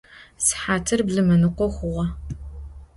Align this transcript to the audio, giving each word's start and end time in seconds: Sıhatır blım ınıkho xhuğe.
Sıhatır 0.45 0.99
blım 1.07 1.27
ınıkho 1.35 1.65
xhuğe. 1.75 2.05